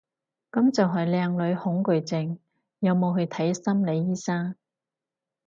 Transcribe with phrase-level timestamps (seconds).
[0.51, 2.39] 噉就係靚女恐懼症，
[2.79, 4.55] 有冇去睇心理醫生？